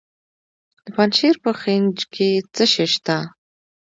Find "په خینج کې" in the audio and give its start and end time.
1.43-2.29